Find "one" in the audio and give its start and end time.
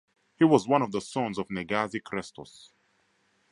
0.67-0.81